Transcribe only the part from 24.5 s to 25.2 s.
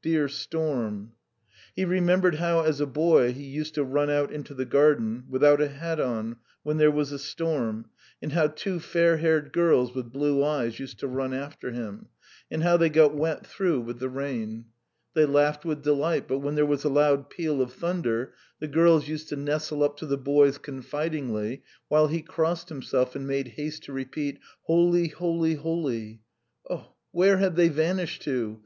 "Holy,